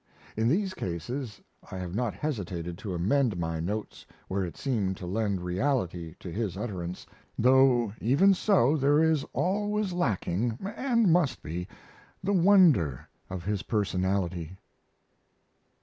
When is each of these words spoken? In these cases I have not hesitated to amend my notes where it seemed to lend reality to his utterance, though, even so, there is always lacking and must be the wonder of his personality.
In 0.35 0.47
these 0.47 0.73
cases 0.73 1.41
I 1.71 1.77
have 1.77 1.93
not 1.93 2.15
hesitated 2.15 2.75
to 2.79 2.95
amend 2.95 3.37
my 3.37 3.59
notes 3.59 4.03
where 4.27 4.43
it 4.43 4.57
seemed 4.57 4.97
to 4.97 5.05
lend 5.05 5.41
reality 5.41 6.15
to 6.21 6.31
his 6.31 6.57
utterance, 6.57 7.05
though, 7.37 7.93
even 8.01 8.33
so, 8.33 8.75
there 8.77 9.03
is 9.03 9.23
always 9.33 9.93
lacking 9.93 10.57
and 10.75 11.13
must 11.13 11.43
be 11.43 11.67
the 12.23 12.33
wonder 12.33 13.07
of 13.29 13.43
his 13.45 13.61
personality. 13.61 14.57